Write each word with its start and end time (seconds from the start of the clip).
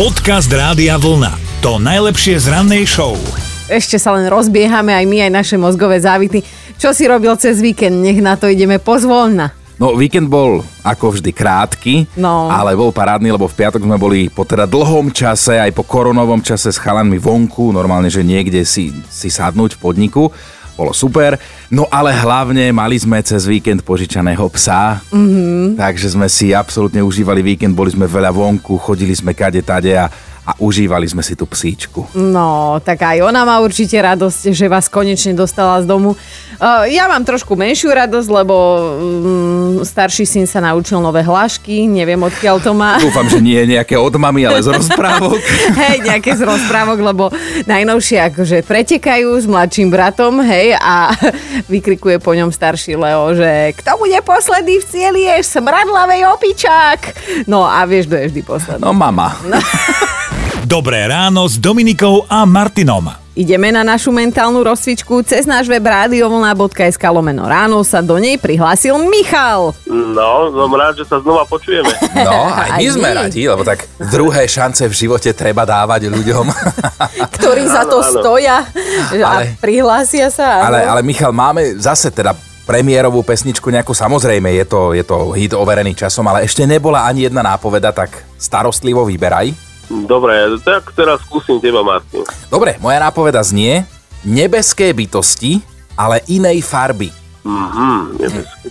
Podcast 0.00 0.48
Rádia 0.48 0.96
Vlna. 0.96 1.60
To 1.60 1.76
najlepšie 1.76 2.40
z 2.40 2.48
rannej 2.48 2.88
show. 2.88 3.20
Ešte 3.68 4.00
sa 4.00 4.16
len 4.16 4.32
rozbiehame 4.32 4.96
aj 4.96 5.04
my, 5.04 5.28
aj 5.28 5.32
naše 5.44 5.56
mozgové 5.60 6.00
závity. 6.00 6.40
Čo 6.80 6.96
si 6.96 7.04
robil 7.04 7.36
cez 7.36 7.60
víkend? 7.60 8.00
Nech 8.00 8.16
na 8.24 8.32
to 8.32 8.48
ideme 8.48 8.80
pozvolna. 8.80 9.52
No, 9.76 9.92
víkend 9.92 10.32
bol 10.32 10.64
ako 10.88 11.20
vždy 11.20 11.36
krátky, 11.36 11.94
No. 12.16 12.48
ale 12.48 12.80
bol 12.80 12.96
parádny, 12.96 13.28
lebo 13.28 13.44
v 13.44 13.52
piatok 13.52 13.84
sme 13.84 14.00
boli 14.00 14.32
po 14.32 14.48
teda 14.48 14.64
dlhom 14.64 15.12
čase, 15.12 15.60
aj 15.60 15.76
po 15.76 15.84
koronovom 15.84 16.40
čase 16.40 16.72
s 16.72 16.80
chalanmi 16.80 17.20
vonku, 17.20 17.68
normálne, 17.68 18.08
že 18.08 18.24
niekde 18.24 18.64
si, 18.64 18.96
si 19.12 19.28
sadnúť 19.28 19.76
v 19.76 19.82
podniku. 19.84 20.32
Bolo 20.80 20.96
super. 20.96 21.36
No 21.68 21.84
ale 21.92 22.16
hlavne 22.16 22.72
mali 22.72 22.96
sme 22.96 23.20
cez 23.20 23.44
víkend 23.44 23.84
požičaného 23.84 24.48
psa, 24.56 25.04
mm-hmm. 25.12 25.76
takže 25.76 26.16
sme 26.16 26.24
si 26.24 26.56
absolútne 26.56 27.04
užívali 27.04 27.44
víkend, 27.44 27.76
boli 27.76 27.92
sme 27.92 28.08
veľa 28.08 28.32
vonku, 28.32 28.80
chodili 28.80 29.12
sme 29.12 29.36
kade 29.36 29.60
tade 29.60 29.92
a, 29.92 30.08
a 30.46 30.56
užívali 30.56 31.04
sme 31.04 31.20
si 31.20 31.36
tú 31.36 31.44
psíčku. 31.44 32.08
No, 32.16 32.80
tak 32.80 33.04
aj 33.04 33.20
ona 33.20 33.44
má 33.44 33.60
určite 33.60 34.00
radosť, 34.00 34.56
že 34.56 34.66
vás 34.72 34.88
konečne 34.88 35.36
dostala 35.36 35.78
z 35.84 35.86
domu. 35.86 36.16
Uh, 36.60 36.84
ja 36.88 37.08
mám 37.08 37.24
trošku 37.24 37.56
menšiu 37.56 37.92
radosť, 37.92 38.28
lebo 38.28 38.56
um, 38.56 39.80
starší 39.80 40.28
syn 40.28 40.44
sa 40.44 40.60
naučil 40.60 41.00
nové 41.00 41.24
hlášky, 41.24 41.88
neviem 41.88 42.20
odkiaľ 42.20 42.56
to 42.60 42.72
má. 42.76 43.00
Dúfam, 43.00 43.28
že 43.28 43.40
nie 43.40 43.56
je 43.64 43.76
nejaké 43.76 43.96
od 43.96 44.12
mami, 44.16 44.44
ale 44.44 44.60
z 44.60 44.72
rozprávok. 44.76 45.40
hej, 45.76 46.04
nejaké 46.04 46.36
z 46.36 46.44
rozprávok, 46.44 46.98
lebo 47.00 47.24
najnovšie 47.64 48.32
akože 48.32 48.64
pretekajú 48.64 49.40
s 49.40 49.48
mladším 49.48 49.88
bratom, 49.88 50.40
hej, 50.44 50.76
a 50.76 51.16
vykrikuje 51.72 52.20
po 52.20 52.36
ňom 52.36 52.52
starší 52.52 52.96
Leo, 52.96 53.32
že 53.32 53.72
kto 53.80 53.96
bude 53.96 54.20
posledný 54.20 54.80
v 54.80 54.88
cieli 54.88 55.22
je 55.32 55.36
smradlavej 55.44 56.28
opičák. 56.36 57.00
No 57.48 57.64
a 57.64 57.84
vieš, 57.88 58.08
kto 58.08 58.16
je 58.20 58.26
vždy 58.32 58.42
posledný. 58.44 58.82
No 58.84 58.92
mama. 58.92 59.32
Dobré 60.70 61.10
ráno 61.10 61.50
s 61.50 61.58
Dominikou 61.58 62.30
a 62.30 62.46
Martinom. 62.46 63.10
Ideme 63.34 63.74
na 63.74 63.82
našu 63.82 64.14
mentálnu 64.14 64.62
rozcvičku 64.62 65.18
cez 65.26 65.42
náš 65.42 65.66
web 65.66 65.82
radiovlna.sk 65.82 67.02
lomeno 67.10 67.42
ráno 67.42 67.82
sa 67.82 67.98
do 67.98 68.14
nej 68.22 68.38
prihlásil 68.38 68.94
Michal. 69.02 69.74
No, 69.90 70.30
som 70.54 70.70
rád, 70.70 70.94
že 70.94 71.10
sa 71.10 71.18
znova 71.18 71.42
počujeme. 71.42 71.90
No, 72.22 72.46
aj 72.46 72.78
my 72.78 72.84
Aj 72.86 72.94
sme 72.94 73.10
my. 73.10 73.18
radi, 73.18 73.42
lebo 73.50 73.66
tak 73.66 73.82
druhé 73.98 74.46
šance 74.46 74.86
v 74.86 74.94
živote 74.94 75.34
treba 75.34 75.66
dávať 75.66 76.06
ľuďom. 76.06 76.46
ktorí 77.34 77.66
za 77.66 77.90
to 77.90 77.98
Áno, 77.98 78.06
áno. 78.06 78.14
stoja 78.14 78.56
a 78.62 79.26
Ale- 79.26 79.58
prihlásia 79.58 80.30
sa. 80.30 80.70
Ale, 80.70 80.86
ale 80.86 81.02
Michal, 81.02 81.34
máme 81.34 81.82
zase 81.82 82.14
teda 82.14 82.30
premiérovú 82.62 83.26
pesničku 83.26 83.66
nejakú, 83.66 83.90
samozrejme 83.90 84.54
je 84.54 84.64
to, 84.70 84.94
je 84.94 85.02
to 85.02 85.34
hit 85.34 85.50
overený 85.50 85.98
časom, 85.98 86.22
ale 86.24 86.46
ešte 86.46 86.62
nebola 86.62 87.10
ani 87.10 87.26
jedna 87.26 87.42
nápoveda, 87.42 87.90
tak 87.90 88.22
starostlivo 88.38 89.02
vyberaj. 89.02 89.69
Dobre, 89.90 90.54
tak 90.62 90.94
teraz 90.94 91.18
skúsim 91.26 91.58
teba, 91.58 91.82
Martin. 91.82 92.22
Dobre, 92.46 92.78
moja 92.78 93.02
nápoveda 93.02 93.42
znie 93.42 93.82
nebeské 94.22 94.94
bytosti, 94.94 95.58
ale 95.98 96.22
inej 96.30 96.62
farby. 96.62 97.10
Mhm, 97.42 98.20
nebeské, 98.22 98.66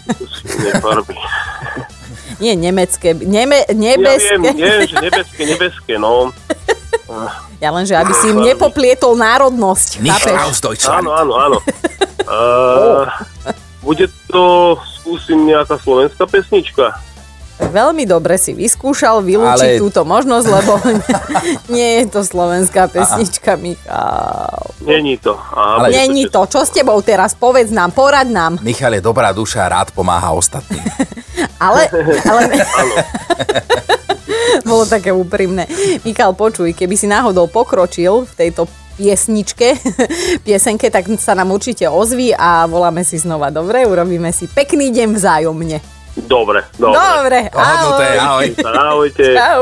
nefarby. 0.64 1.16
Nie 2.40 2.56
nemecké, 2.56 3.12
neme, 3.20 3.68
Ja 3.68 3.76
nebeské. 3.76 4.40
viem, 4.40 4.56
viem, 4.56 4.82
že 4.88 4.96
nebeské, 4.96 5.42
nebeské, 5.44 5.94
no. 6.00 6.32
Ja 7.60 7.76
len, 7.76 7.84
že 7.84 8.00
aby 8.00 8.16
si 8.16 8.32
im 8.32 8.40
nepoplietol 8.40 9.20
národnosť. 9.20 10.00
Nicht 10.00 10.24
aus. 10.32 10.64
Áno, 10.88 11.12
áno, 11.12 11.34
áno. 11.36 11.58
Uh, 12.24 13.04
bude 13.86 14.08
to, 14.32 14.80
skúsim 15.04 15.44
nejaká 15.52 15.76
slovenská 15.84 16.24
pesnička. 16.32 16.96
Veľmi 17.60 18.08
dobre 18.08 18.40
si 18.40 18.56
vyskúšal 18.56 19.20
vylúčiť 19.20 19.76
Ale- 19.76 19.84
túto 19.84 20.08
možnosť, 20.08 20.46
lebo 20.48 20.74
nie 21.76 22.02
je 22.02 22.06
to 22.08 22.24
slovenská 22.24 22.88
pesnička, 22.88 23.60
Michal. 23.60 24.64
Není 24.80 25.20
to. 25.20 25.36
Aha, 25.36 25.84
Ale- 25.84 25.92
Není 25.92 26.32
to. 26.32 26.48
Čo 26.48 26.64
s 26.64 26.72
tebou 26.72 27.04
teraz? 27.04 27.36
Povedz 27.36 27.68
nám, 27.76 27.92
porad 27.92 28.32
nám. 28.32 28.64
Michal 28.64 28.96
je 28.96 29.04
dobrá 29.04 29.36
duša 29.36 29.68
a 29.68 29.72
rád 29.76 29.92
pomáha 29.92 30.32
ostatným. 30.32 30.82
Ale, 31.60 31.92
ale... 32.24 32.44
Bolo 34.70 34.88
také 34.88 35.12
úprimné. 35.12 35.68
Michal, 36.08 36.32
počuj, 36.32 36.72
keby 36.72 36.96
si 36.96 37.04
náhodou 37.04 37.52
pokročil 37.52 38.24
v 38.24 38.34
tejto 38.36 38.64
piesničke, 38.96 39.76
piesenke, 40.48 40.92
tak 40.92 41.08
sa 41.20 41.36
nám 41.36 41.52
určite 41.52 41.88
ozví 41.88 42.32
a 42.36 42.68
voláme 42.68 43.04
si 43.08 43.20
znova. 43.20 43.52
Dobre, 43.52 43.88
urobíme 43.88 44.32
si 44.32 44.48
pekný 44.48 44.92
deň 44.92 45.16
vzájomne. 45.16 45.99
Dobre, 46.28 46.68
dobre. 46.76 47.00
Dobre, 47.00 47.40
Dohodnuté, 47.54 48.08
ahoj. 48.20 48.46
Ahojte. 48.66 49.26
Čau. 49.38 49.62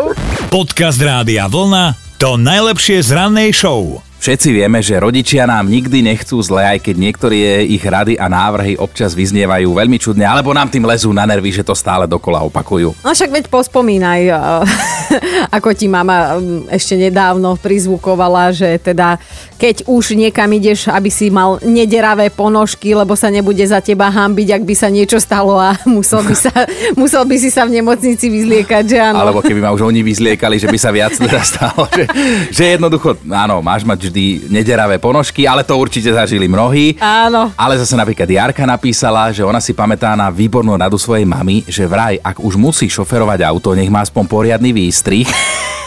Podcast 0.49 0.97
Rádia 0.97 1.45
Vlna. 1.45 1.93
To 2.17 2.33
najlepšie 2.33 2.97
z 3.05 3.13
rannej 3.13 3.53
show. 3.53 4.01
Všetci 4.17 4.49
vieme, 4.49 4.81
že 4.81 4.97
rodičia 4.97 5.45
nám 5.45 5.69
nikdy 5.69 6.01
nechcú 6.01 6.41
zle, 6.41 6.65
aj 6.65 6.81
keď 6.81 6.95
niektoré 6.97 7.61
ich 7.69 7.79
rady 7.85 8.17
a 8.17 8.25
návrhy 8.25 8.73
občas 8.73 9.13
vyznievajú 9.13 9.69
veľmi 9.69 10.01
čudne, 10.01 10.25
alebo 10.25 10.49
nám 10.57 10.73
tým 10.73 10.83
lezú 10.89 11.13
na 11.13 11.29
nervy, 11.29 11.53
že 11.53 11.61
to 11.61 11.77
stále 11.77 12.09
dokola 12.09 12.41
opakujú. 12.49 12.97
No 13.05 13.13
však 13.13 13.29
veď 13.29 13.45
pospomínaj, 13.47 14.33
ako 15.57 15.69
ti 15.77 15.85
mama 15.85 16.41
mm, 16.41 16.73
ešte 16.73 16.97
nedávno 16.97 17.61
prizvukovala, 17.61 18.49
že 18.57 18.81
teda 18.81 19.21
keď 19.57 19.89
už 19.89 20.13
niekam 20.13 20.47
ideš, 20.53 20.87
aby 20.93 21.09
si 21.09 21.33
mal 21.33 21.57
nederavé 21.65 22.29
ponožky, 22.29 22.93
lebo 22.93 23.17
sa 23.17 23.33
nebude 23.33 23.65
za 23.65 23.81
teba 23.81 24.13
hambiť, 24.13 24.61
ak 24.61 24.63
by 24.63 24.75
sa 24.77 24.87
niečo 24.93 25.17
stalo 25.17 25.57
a 25.57 25.73
musel 25.89 26.21
by, 26.21 26.35
sa, 26.37 26.53
musel 26.93 27.25
by 27.25 27.35
si 27.41 27.49
sa 27.49 27.65
v 27.65 27.81
nemocnici 27.81 28.29
vyzliekať, 28.29 28.83
že 28.85 28.97
áno. 29.01 29.25
Alebo 29.25 29.41
keby 29.41 29.59
ma 29.59 29.73
už 29.73 29.89
oni 29.89 30.05
vyzliekali, 30.05 30.61
že 30.61 30.69
by 30.69 30.77
sa 30.77 30.93
viac 30.93 31.17
teda 31.17 31.41
stalo. 31.41 31.89
Že, 31.89 32.05
že 32.53 32.63
jednoducho, 32.77 33.17
áno, 33.25 33.65
máš 33.65 33.81
mať 33.81 34.07
vždy 34.07 34.53
nederavé 34.53 35.01
ponožky, 35.01 35.49
ale 35.49 35.65
to 35.65 35.73
určite 35.73 36.13
zažili 36.13 36.45
mnohí. 36.45 37.01
Áno. 37.01 37.49
Ale 37.57 37.81
zase 37.81 37.97
napríklad 37.97 38.29
Jarka 38.29 38.63
napísala, 38.63 39.33
že 39.33 39.41
ona 39.41 39.57
si 39.57 39.73
pamätá 39.73 40.13
na 40.13 40.29
výbornú 40.29 40.77
radu 40.77 41.01
svojej 41.01 41.25
mamy, 41.25 41.65
že 41.65 41.89
vraj, 41.89 42.21
ak 42.21 42.37
už 42.37 42.53
musí 42.55 42.85
šoferovať 42.85 43.41
auto, 43.41 43.73
nech 43.73 43.89
má 43.89 44.05
aspoň 44.05 44.23
poriadny 44.29 44.69
výstrih. 44.69 45.25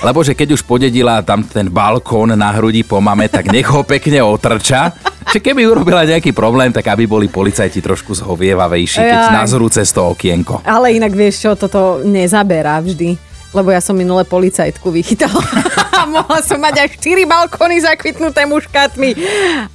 Lebo 0.00 0.24
že 0.24 0.32
keď 0.32 0.56
už 0.56 0.64
podedila 0.64 1.20
tam 1.20 1.44
ten 1.44 1.68
balkón 1.68 2.32
na 2.32 2.48
hrudi 2.56 2.80
po 2.80 3.04
mame, 3.04 3.28
tak 3.28 3.52
nech 3.52 3.68
ho 3.68 3.84
pekne 3.84 4.24
otrča. 4.24 4.96
Že 5.28 5.44
keby 5.44 5.68
urobila 5.68 6.08
nejaký 6.08 6.32
problém, 6.32 6.72
tak 6.72 6.88
aby 6.88 7.04
boli 7.04 7.28
policajti 7.28 7.84
trošku 7.84 8.16
zhovievavejší, 8.16 8.96
keď 8.96 9.28
Jaj. 9.28 9.36
nazrú 9.36 9.68
cez 9.68 9.92
to 9.92 10.00
okienko. 10.08 10.64
Ale 10.64 10.96
inak 10.96 11.12
vieš 11.12 11.44
čo, 11.44 11.52
toto 11.52 12.00
nezaberá 12.00 12.80
vždy. 12.80 13.20
Lebo 13.52 13.68
ja 13.74 13.82
som 13.84 13.92
minule 13.92 14.24
policajtku 14.24 14.88
vychytala. 14.88 15.42
A 16.00 16.08
mohla 16.08 16.40
som 16.40 16.56
mať 16.56 16.86
až 16.86 16.90
4 16.96 17.28
balkóny 17.28 17.84
zakvitnuté 17.84 18.48
muškátmi. 18.48 19.20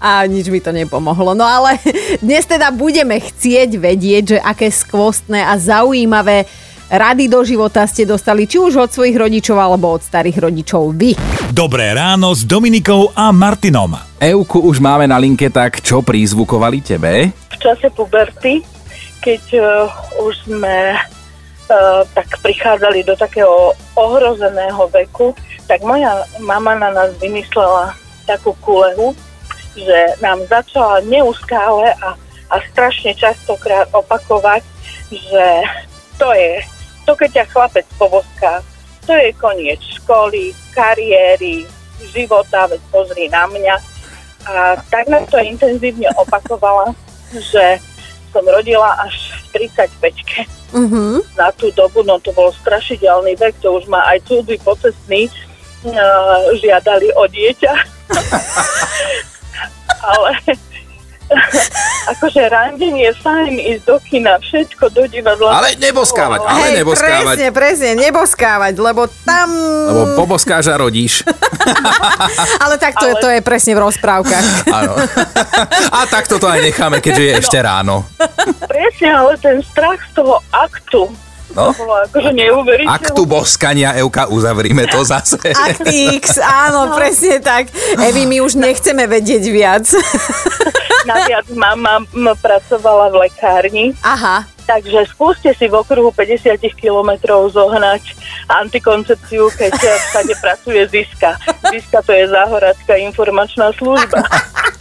A 0.02 0.26
nič 0.26 0.50
mi 0.50 0.58
to 0.58 0.74
nepomohlo. 0.74 1.38
No 1.38 1.46
ale 1.46 1.78
dnes 2.18 2.50
teda 2.50 2.74
budeme 2.74 3.22
chcieť 3.22 3.78
vedieť, 3.78 4.24
že 4.26 4.38
aké 4.42 4.74
skvostné 4.74 5.46
a 5.46 5.54
zaujímavé 5.62 6.50
rady 6.90 7.32
do 7.32 7.42
života 7.42 7.88
ste 7.90 8.06
dostali, 8.06 8.46
či 8.46 8.62
už 8.62 8.78
od 8.78 8.90
svojich 8.92 9.18
rodičov 9.18 9.58
alebo 9.58 9.96
od 9.96 10.02
starých 10.04 10.38
rodičov 10.44 10.94
vy. 10.94 11.18
Dobré 11.56 11.96
ráno 11.96 12.36
s 12.36 12.44
Dominikou 12.44 13.14
a 13.16 13.32
Martinom. 13.32 13.96
Euku 14.20 14.62
už 14.62 14.84
máme 14.84 15.10
na 15.10 15.18
linke, 15.18 15.48
tak 15.50 15.82
čo 15.82 16.04
prízvukovali 16.06 16.80
tebe? 16.84 17.46
v 17.56 17.58
čase 17.64 17.88
puberty, 17.96 18.60
keď 19.24 19.44
uh, 19.56 19.88
už 20.28 20.36
sme 20.44 21.00
uh, 21.00 22.02
tak 22.12 22.28
prichádzali 22.44 23.08
do 23.08 23.16
takého 23.16 23.72
ohrozeného 23.96 24.92
veku, 24.92 25.32
tak 25.72 25.80
moja 25.82 26.28
mama 26.44 26.76
na 26.76 26.92
nás 26.92 27.16
vymyslela 27.18 27.96
takú 28.28 28.52
kulehu, 28.60 29.16
že 29.80 30.20
nám 30.20 30.44
začala 30.52 31.00
neustále 31.08 31.96
a, 32.04 32.20
a 32.52 32.56
strašne 32.76 33.16
častokrát 33.16 33.88
opakovať, 33.96 34.62
že 35.10 35.46
to 36.20 36.28
je, 36.36 36.60
to 37.06 37.14
keď 37.14 37.30
ťa 37.32 37.46
chlapec 37.54 37.86
povoská, 38.02 38.66
to 39.06 39.14
je 39.14 39.30
koniec 39.38 39.78
školy, 40.02 40.50
kariéry, 40.74 41.70
života, 42.10 42.66
veď 42.66 42.82
pozri 42.90 43.30
na 43.30 43.46
mňa. 43.46 43.76
A 44.46 44.54
tak 44.90 45.10
nám 45.10 45.26
to 45.30 45.38
intenzívne 45.38 46.10
opakovala, 46.18 46.94
že 47.34 47.78
som 48.34 48.46
rodila 48.46 48.98
až 49.06 49.38
v 49.54 49.70
35 49.72 50.66
Uh-huh. 50.76 51.24
na 51.40 51.56
tú 51.56 51.72
dobu, 51.72 52.04
no 52.04 52.20
to 52.20 52.36
bol 52.36 52.52
strašidelný 52.52 53.40
vek, 53.40 53.56
to 53.64 53.80
už 53.80 53.88
ma 53.88 54.12
aj 54.12 54.28
cudzí 54.28 54.60
pocestní 54.60 55.32
uh, 55.88 56.52
žiadali 56.60 57.16
o 57.16 57.24
dieťa. 57.32 57.74
Ale 60.12 60.36
akože 62.14 62.42
randenie, 62.50 63.10
fajn, 63.18 63.58
ísť 63.58 63.84
do 63.90 63.98
kina, 64.06 64.38
všetko 64.38 64.94
do 64.94 65.04
divadla. 65.10 65.58
Ale 65.62 65.74
neboskávať, 65.78 66.40
ale 66.46 66.60
Hej, 66.62 66.74
neboskávať. 66.86 67.24
presne, 67.26 67.48
presne, 67.52 67.90
neboskávať, 67.98 68.74
lebo 68.78 69.02
tam... 69.26 69.50
Lebo 69.90 70.04
poboskáš 70.26 70.70
a 70.70 70.76
rodíš. 70.78 71.26
Ale 72.64 72.78
tak 72.78 72.94
to, 72.98 73.10
je, 73.10 73.16
Ale- 73.18 73.22
to 73.22 73.30
je 73.34 73.40
presne 73.42 73.74
v 73.74 73.82
rozprávkach. 73.90 74.46
Áno. 74.82 74.94
A 75.90 76.00
takto 76.06 76.38
to 76.38 76.46
aj 76.46 76.62
necháme, 76.62 77.02
keďže 77.02 77.24
je 77.26 77.34
ešte 77.42 77.58
ráno. 77.58 78.06
Presne, 78.70 79.10
ale 79.14 79.34
ten 79.42 79.58
strach 79.66 79.98
z 80.14 80.22
toho 80.22 80.42
aktu, 80.54 81.10
No. 81.54 81.72
Bolo 81.78 81.96
akože 82.10 82.32
neuveriteľné. 82.34 82.90
Aktu 82.90 83.22
boskania, 83.30 83.94
Euka, 84.02 84.28
uzavrime 84.28 84.90
to 84.90 85.06
zase. 85.06 85.38
Aktix, 85.70 86.42
áno, 86.42 86.98
presne 86.98 87.38
tak. 87.40 87.70
Evi, 88.02 88.26
my 88.26 88.42
už 88.42 88.58
nechceme 88.58 89.06
vedieť 89.06 89.44
viac. 89.54 89.86
Naviac 91.10 91.46
mama 91.54 92.02
pracovala 92.42 93.14
v 93.14 93.30
lekárni, 93.30 93.94
Aha, 94.02 94.42
takže 94.66 95.06
skúste 95.06 95.54
si 95.54 95.70
v 95.70 95.78
okruhu 95.78 96.10
50 96.10 96.58
kilometrov 96.74 97.54
zohnať 97.54 98.02
antikoncepciu, 98.50 99.54
keď 99.54 99.74
všade 100.10 100.34
pracuje 100.42 100.82
Ziska. 100.90 101.38
Ziska 101.70 102.02
to 102.02 102.12
je 102.12 102.26
záhoradská 102.26 102.98
informačná 102.98 103.70
služba. 103.78 104.26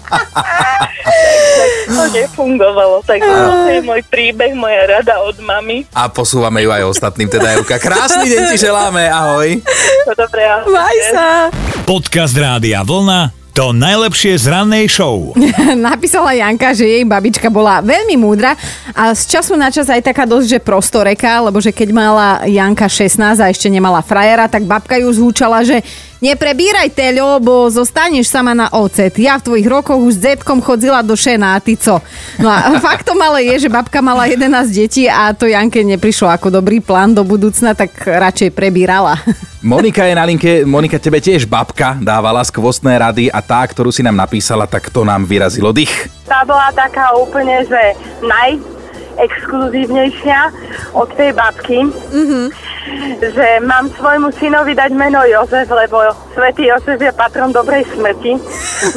to 1.97 2.05
nefungovalo. 2.12 3.03
Takže 3.05 3.29
to 3.29 3.71
je 3.71 3.81
môj 3.85 4.03
príbeh, 4.09 4.53
moja 4.56 5.01
rada 5.01 5.21
od 5.25 5.37
mamy. 5.41 5.85
A 5.93 6.09
posúvame 6.09 6.65
ju 6.65 6.71
aj 6.73 6.85
ostatným, 6.89 7.29
teda 7.29 7.56
Euka. 7.61 7.77
Krásny 7.81 8.29
deň 8.29 8.43
ti 8.53 8.56
želáme, 8.61 9.09
ahoj. 9.09 9.61
To 10.09 10.12
dobré, 10.17 10.43
ahojte. 10.49 10.73
maj 10.73 10.99
sa. 11.12 11.27
Podcast 11.85 12.35
Rádia 12.37 12.81
Vlna 12.85 13.45
to 13.55 13.71
najlepšie 13.71 14.35
z 14.35 14.51
rannej 14.51 14.91
show. 14.91 15.31
Napísala 15.79 16.35
Janka, 16.35 16.75
že 16.75 16.91
jej 16.91 17.06
babička 17.06 17.47
bola 17.55 17.79
veľmi 17.79 18.19
múdra 18.19 18.59
a 18.91 19.15
z 19.15 19.31
času 19.31 19.55
na 19.55 19.71
čas 19.71 19.87
aj 19.87 20.03
taká 20.03 20.27
dosť, 20.27 20.59
že 20.59 20.59
prostoreka, 20.59 21.39
lebo 21.39 21.62
že 21.62 21.71
keď 21.71 21.89
mala 21.95 22.43
Janka 22.51 22.91
16 22.91 23.39
a 23.39 23.47
ešte 23.47 23.71
nemala 23.71 24.03
frajera, 24.03 24.51
tak 24.51 24.67
babka 24.67 24.99
ju 24.99 25.06
zhúčala, 25.15 25.62
že 25.62 25.87
neprebíraj 26.25 26.88
teľo, 26.97 27.37
lebo 27.37 27.69
zostaneš 27.69 28.32
sama 28.32 28.56
na 28.56 28.73
ocet. 28.73 29.21
Ja 29.21 29.37
v 29.37 29.53
tvojich 29.53 29.69
rokoch 29.69 30.00
už 30.00 30.17
s 30.17 30.23
detkom 30.25 30.65
chodzila 30.65 31.05
do 31.05 31.12
šena 31.12 31.56
a 31.56 31.61
ty 31.61 31.76
co? 31.76 32.00
No 32.41 32.49
a 32.49 32.73
faktom 32.87 33.21
ale 33.21 33.44
je, 33.53 33.69
že 33.69 33.69
babka 33.69 34.00
mala 34.00 34.25
11 34.25 34.73
detí 34.73 35.05
a 35.05 35.37
to 35.37 35.44
Janke 35.44 35.85
neprišlo 35.85 36.32
ako 36.32 36.49
dobrý 36.49 36.81
plán 36.81 37.12
do 37.12 37.21
budúcna, 37.21 37.76
tak 37.76 37.93
radšej 38.00 38.56
prebírala. 38.56 39.21
Monika 39.65 40.05
je 40.05 40.12
na 40.12 40.25
linke. 40.29 40.65
Monika, 40.69 41.00
tebe 41.00 41.25
tiež 41.25 41.49
babka 41.49 41.97
dávala 41.97 42.44
skvostné 42.44 43.00
rady 43.00 43.32
a 43.32 43.41
tá, 43.41 43.65
ktorú 43.65 43.88
si 43.88 44.05
nám 44.05 44.17
napísala, 44.17 44.69
tak 44.69 44.93
to 44.93 45.09
nám 45.09 45.25
vyrazilo 45.25 45.73
dých. 45.73 46.12
Tá 46.29 46.44
bola 46.44 46.69
taká 46.77 47.17
úplne, 47.17 47.65
že 47.65 47.97
najexkluzívnejšia 49.14 50.40
od 50.93 51.08
tej 51.14 51.31
babky. 51.32 51.78
Mm-hmm. 51.87 52.46
Že 53.22 53.46
mám 53.64 53.88
svojmu 53.96 54.28
synovi 54.37 54.76
dať 54.76 54.93
meno 54.93 55.25
Jozef, 55.25 55.70
lebo 55.70 56.02
svätý 56.34 56.69
Jozef 56.69 57.00
je 57.00 57.12
patron 57.14 57.55
dobrej 57.55 57.87
smrti. 57.94 58.37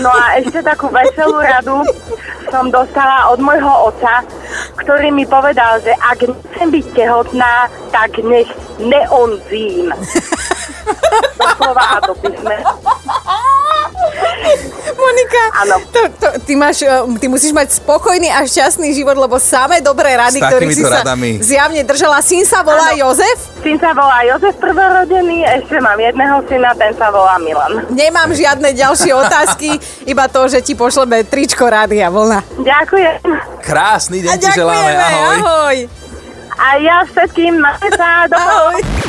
No 0.01 0.09
a 0.11 0.41
ešte 0.41 0.59
takú 0.65 0.91
veselú 0.91 1.39
radu 1.39 1.85
som 2.51 2.67
dostala 2.71 3.31
od 3.31 3.39
môjho 3.39 3.91
otca, 3.91 4.23
ktorý 4.79 5.11
mi 5.11 5.23
povedal, 5.23 5.79
že 5.83 5.95
ak 5.99 6.27
nechcem 6.27 6.67
byť 6.71 6.85
tehotná, 6.95 7.71
tak 7.91 8.19
nech 8.23 8.49
neonzím. 8.79 9.91
Doslova 11.39 11.83
a 11.95 11.97
do 12.03 12.13
písmena. 12.19 12.71
Monika, 15.07 15.44
Áno. 15.57 15.75
to, 15.88 16.01
to, 16.13 16.27
ty, 16.44 16.54
máš, 16.54 16.81
eh, 16.81 16.92
ty 17.15 17.25
musíš 17.25 17.51
mať 17.51 17.71
spokojný 17.74 18.27
a 18.27 18.44
šťastný 18.44 18.92
život, 18.92 19.15
lebo 19.15 19.38
samé 19.38 19.80
dobré 19.80 20.12
rady, 20.13 20.38
S 20.38 20.44
ktorých 20.44 20.68
si 20.69 20.75
takýmito 20.77 20.92
sa 20.92 21.00
radami. 21.01 21.30
zjavne 21.39 21.81
držala. 21.81 22.19
Syn 22.19 22.44
sa 22.44 22.59
volá 22.59 22.92
Áno. 22.92 23.07
Jozef? 23.07 23.38
Syn 23.57 23.77
sa 23.77 23.92
volá 23.92 24.19
Jozef 24.25 24.56
prvorodený, 24.57 25.38
ešte 25.56 25.80
mám 25.80 25.95
jedného 25.98 26.44
syna, 26.44 26.71
ten 26.74 26.92
sa 26.94 27.07
volá 27.07 27.36
Milan. 27.38 27.88
Nemám 27.89 28.30
žiadne 28.30 28.69
ďalšie 28.69 29.15
otázky, 29.15 29.69
iba 30.04 30.27
to, 30.27 30.44
že 30.45 30.59
ti 30.59 30.74
pošleme 30.74 31.24
tričko 31.24 31.63
Rádia 31.63 32.07
Vlna. 32.07 32.44
Ďakujem. 32.57 33.15
Krásny 33.59 34.18
deň 34.19 34.30
A 34.30 34.36
ti 34.36 34.50
želáme, 34.50 34.92
ahoj. 34.94 35.38
ahoj. 35.38 35.77
A 36.57 36.81
ja 36.81 37.06
všetkým 37.06 37.62
sa 37.94 38.25
do. 38.25 38.42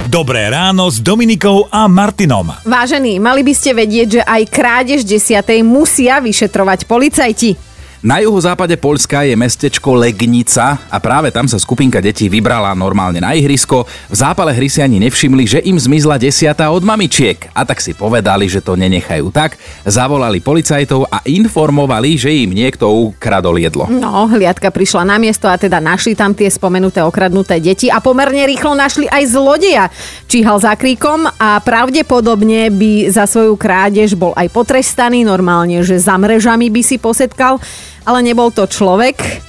Dobré 0.08 0.52
ráno 0.52 0.92
s 0.92 1.00
Dominikou 1.00 1.64
a 1.72 1.88
Martinom. 1.88 2.52
Vážení, 2.64 3.16
mali 3.16 3.40
by 3.40 3.52
ste 3.56 3.72
vedieť, 3.72 4.08
že 4.20 4.22
aj 4.24 4.42
krádež 4.52 5.00
desiatej 5.08 5.64
musia 5.64 6.20
vyšetrovať 6.20 6.84
policajti. 6.84 7.67
Na 7.98 8.22
juhozápade 8.22 8.78
Poľska 8.78 9.26
je 9.26 9.34
mestečko 9.34 9.98
Legnica 9.98 10.78
a 10.86 11.02
práve 11.02 11.34
tam 11.34 11.50
sa 11.50 11.58
skupinka 11.58 11.98
detí 11.98 12.30
vybrala 12.30 12.70
normálne 12.78 13.18
na 13.18 13.34
ihrisko. 13.34 13.90
V 14.06 14.14
zápale 14.14 14.54
hry 14.54 14.70
si 14.70 14.78
ani 14.78 15.02
nevšimli, 15.02 15.42
že 15.42 15.58
im 15.66 15.74
zmizla 15.74 16.14
desiatá 16.14 16.70
od 16.70 16.86
mamičiek. 16.86 17.50
A 17.50 17.66
tak 17.66 17.82
si 17.82 17.98
povedali, 17.98 18.46
že 18.46 18.62
to 18.62 18.78
nenechajú 18.78 19.34
tak. 19.34 19.58
Zavolali 19.82 20.38
policajtov 20.38 21.10
a 21.10 21.26
informovali, 21.26 22.14
že 22.14 22.30
im 22.30 22.54
niekto 22.54 22.86
ukradol 22.86 23.58
jedlo. 23.58 23.90
No, 23.90 24.30
hliadka 24.30 24.70
prišla 24.70 25.02
na 25.02 25.18
miesto 25.18 25.50
a 25.50 25.58
teda 25.58 25.82
našli 25.82 26.14
tam 26.14 26.38
tie 26.38 26.46
spomenuté 26.54 27.02
okradnuté 27.02 27.58
deti 27.58 27.90
a 27.90 27.98
pomerne 27.98 28.46
rýchlo 28.46 28.78
našli 28.78 29.10
aj 29.10 29.26
zlodeja. 29.26 29.90
Číhal 30.30 30.62
za 30.62 30.78
kríkom 30.78 31.26
a 31.34 31.58
pravdepodobne 31.58 32.70
by 32.70 33.10
za 33.10 33.26
svoju 33.26 33.58
krádež 33.58 34.14
bol 34.14 34.38
aj 34.38 34.54
potrestaný, 34.54 35.26
normálne, 35.26 35.82
že 35.82 35.98
za 35.98 36.14
mrežami 36.14 36.70
by 36.70 36.82
si 36.86 36.94
posetkal, 37.02 37.58
ale 38.04 38.22
nebol 38.22 38.52
to 38.52 38.68
človek, 38.68 39.42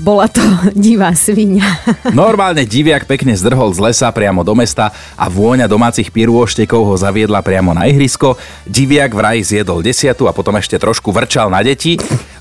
bola 0.00 0.26
to 0.26 0.40
divá 0.74 1.12
svinia. 1.12 1.64
Normálne 2.16 2.64
diviak 2.64 3.04
pekne 3.04 3.36
zdrhol 3.36 3.70
z 3.76 3.80
lesa 3.80 4.08
priamo 4.10 4.40
do 4.42 4.56
mesta 4.56 4.90
a 5.14 5.28
vôňa 5.28 5.68
domácich 5.68 6.08
pirôštekov 6.08 6.80
ho 6.82 6.94
zaviedla 6.96 7.44
priamo 7.44 7.76
na 7.76 7.86
ihrisko. 7.86 8.40
Diviak 8.64 9.12
vraj 9.12 9.44
zjedol 9.44 9.84
desiatu 9.84 10.26
a 10.26 10.32
potom 10.32 10.56
ešte 10.56 10.80
trošku 10.80 11.12
vrčal 11.12 11.52
na 11.52 11.60
deti. 11.60 12.00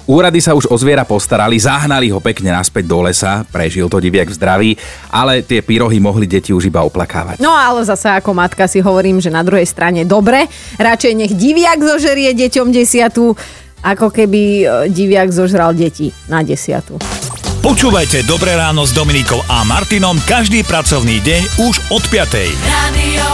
Úrady 0.10 0.42
sa 0.42 0.58
už 0.58 0.66
o 0.68 0.76
zviera 0.82 1.06
postarali, 1.06 1.62
zahnali 1.62 2.10
ho 2.10 2.18
pekne 2.18 2.50
naspäť 2.50 2.90
do 2.90 3.06
lesa, 3.06 3.46
prežil 3.54 3.86
to 3.86 4.02
diviak 4.02 4.34
v 4.34 4.36
zdraví, 4.36 4.72
ale 5.14 5.46
tie 5.46 5.62
pyrohy 5.62 6.02
mohli 6.02 6.26
deti 6.26 6.50
už 6.52 6.74
iba 6.74 6.82
oplakávať. 6.82 7.38
No 7.38 7.54
ale 7.54 7.86
zase 7.86 8.10
ako 8.10 8.34
matka 8.34 8.66
si 8.66 8.82
hovorím, 8.82 9.22
že 9.22 9.30
na 9.30 9.46
druhej 9.46 9.64
strane 9.70 10.02
dobre, 10.02 10.50
radšej 10.82 11.14
nech 11.14 11.34
diviak 11.38 11.80
zožerie 11.86 12.34
deťom 12.34 12.74
desiatu, 12.74 13.38
ako 13.82 14.14
keby 14.14 14.42
e, 14.42 14.66
diviak 14.90 15.30
zožral 15.34 15.74
deti 15.74 16.14
na 16.30 16.46
desiatu. 16.46 17.02
Počúvajte 17.62 18.26
Dobré 18.26 18.58
ráno 18.58 18.90
s 18.90 18.92
Dominikou 18.94 19.38
a 19.46 19.62
Martinom 19.62 20.18
každý 20.26 20.66
pracovný 20.66 21.22
deň 21.22 21.42
už 21.62 21.76
od 21.94 22.04
5. 22.10 22.50
Radio 22.66 23.31